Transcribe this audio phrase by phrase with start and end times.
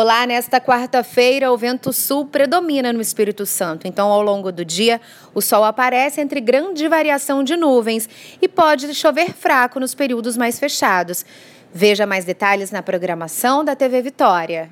[0.00, 3.88] Olá, nesta quarta-feira, o vento sul predomina no Espírito Santo.
[3.88, 5.00] Então, ao longo do dia,
[5.34, 8.08] o sol aparece entre grande variação de nuvens
[8.40, 11.26] e pode chover fraco nos períodos mais fechados.
[11.74, 14.70] Veja mais detalhes na programação da TV Vitória.